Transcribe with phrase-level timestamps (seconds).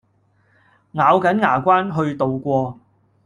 [0.93, 2.79] 咬緊牙關去渡過